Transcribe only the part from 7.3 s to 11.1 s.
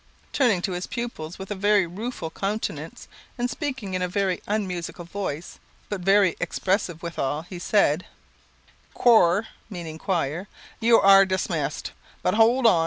he said "Chore (meaning choir), you